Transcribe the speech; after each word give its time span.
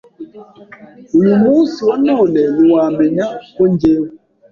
uyu 1.19 1.35
munsi 1.43 1.77
wa 1.87 1.95
none 2.07 2.39
ntiwamenya 2.53 3.25
ko 3.55 3.61
njyewe 3.71 4.07